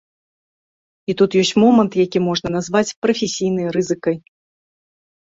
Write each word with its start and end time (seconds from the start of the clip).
І 1.11 1.17
тут 1.19 1.37
ёсць 1.43 1.53
момант, 1.65 1.91
які 2.05 2.19
можна 2.31 2.47
назваць 2.57 2.85
прафесійнай 3.07 3.67
рызыкай. 3.81 4.23